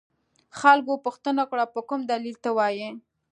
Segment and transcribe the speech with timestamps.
[0.59, 2.89] خلکو پوښتنه وکړه په کوم دلیل ته وایې.